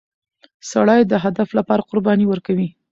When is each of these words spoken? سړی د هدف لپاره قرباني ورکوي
سړی 0.71 1.01
د 1.11 1.13
هدف 1.23 1.49
لپاره 1.57 1.85
قرباني 1.89 2.25
ورکوي 2.27 2.67